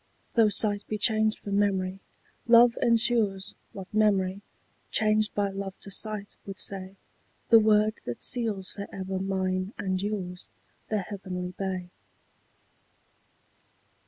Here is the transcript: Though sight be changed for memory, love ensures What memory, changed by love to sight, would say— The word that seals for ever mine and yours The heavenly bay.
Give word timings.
Though 0.33 0.49
sight 0.49 0.83
be 0.87 0.97
changed 0.97 1.37
for 1.37 1.51
memory, 1.51 1.99
love 2.47 2.75
ensures 2.81 3.53
What 3.71 3.93
memory, 3.93 4.41
changed 4.89 5.35
by 5.35 5.49
love 5.49 5.79
to 5.81 5.91
sight, 5.91 6.37
would 6.43 6.59
say— 6.59 6.95
The 7.49 7.59
word 7.59 8.01
that 8.05 8.23
seals 8.23 8.71
for 8.71 8.87
ever 8.91 9.19
mine 9.19 9.73
and 9.77 10.01
yours 10.01 10.49
The 10.89 11.01
heavenly 11.03 11.51
bay. 11.51 11.91